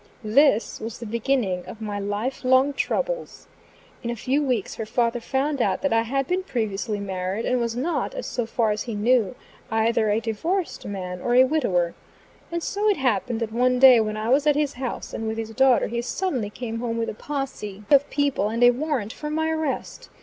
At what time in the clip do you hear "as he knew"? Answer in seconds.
8.71-9.35